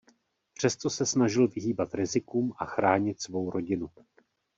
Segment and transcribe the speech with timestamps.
[0.53, 3.89] Přesto se snažil vyhýbat rizikům a chránit svou rodinu.